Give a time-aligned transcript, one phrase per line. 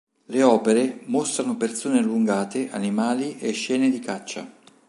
[0.25, 4.51] Le opere mostrano persone allungate, animali e scene di caccia.